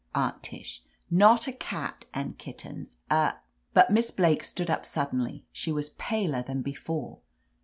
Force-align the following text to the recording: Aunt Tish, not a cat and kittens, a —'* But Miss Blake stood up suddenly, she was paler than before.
Aunt 0.15 0.41
Tish, 0.41 0.81
not 1.11 1.45
a 1.47 1.51
cat 1.53 2.05
and 2.11 2.35
kittens, 2.39 2.97
a 3.11 3.35
—'* 3.59 3.73
But 3.75 3.91
Miss 3.91 4.09
Blake 4.09 4.43
stood 4.43 4.67
up 4.67 4.83
suddenly, 4.83 5.45
she 5.51 5.71
was 5.71 5.89
paler 5.89 6.41
than 6.41 6.63
before. 6.63 7.19